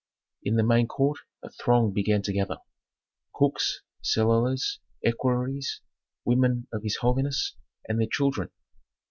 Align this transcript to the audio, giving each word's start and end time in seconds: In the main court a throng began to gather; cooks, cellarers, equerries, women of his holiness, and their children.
In 0.43 0.55
the 0.55 0.63
main 0.63 0.87
court 0.87 1.19
a 1.43 1.51
throng 1.51 1.93
began 1.93 2.23
to 2.23 2.33
gather; 2.33 2.57
cooks, 3.35 3.83
cellarers, 4.01 4.79
equerries, 5.05 5.81
women 6.25 6.67
of 6.73 6.81
his 6.81 6.95
holiness, 7.01 7.55
and 7.87 7.99
their 8.01 8.07
children. 8.11 8.49